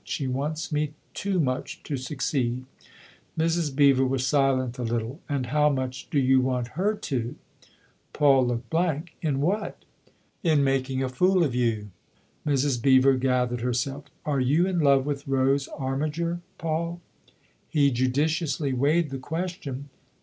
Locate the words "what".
9.41-9.85